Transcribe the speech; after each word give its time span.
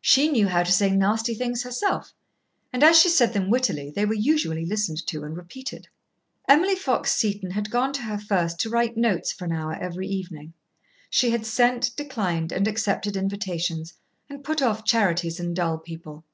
She 0.00 0.28
knew 0.28 0.46
how 0.46 0.62
to 0.62 0.70
say 0.70 0.88
nasty 0.94 1.34
things 1.34 1.64
herself, 1.64 2.14
and 2.72 2.84
as 2.84 2.96
she 2.96 3.08
said 3.08 3.32
them 3.32 3.50
wittily 3.50 3.90
they 3.90 4.04
were 4.04 4.14
usually 4.14 4.64
listened 4.64 5.04
to 5.08 5.24
and 5.24 5.36
repeated. 5.36 5.88
Emily 6.48 6.76
Fox 6.76 7.12
Seton 7.12 7.50
had 7.50 7.72
gone 7.72 7.92
to 7.94 8.02
her 8.02 8.16
first 8.18 8.60
to 8.60 8.70
write 8.70 8.96
notes 8.96 9.32
for 9.32 9.46
an 9.46 9.52
hour 9.52 9.72
every 9.74 10.06
evening. 10.06 10.52
She 11.10 11.30
had 11.30 11.44
sent, 11.44 11.90
declined, 11.96 12.52
and 12.52 12.68
accepted 12.68 13.16
invitations, 13.16 13.94
and 14.30 14.44
put 14.44 14.62
off 14.62 14.84
charities 14.84 15.40
and 15.40 15.56
dull 15.56 15.78
people. 15.78 16.24